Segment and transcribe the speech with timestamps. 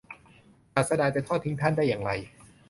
[0.73, 2.11] ศาสดาจะทอดทิ้งท่านได้อย่างไร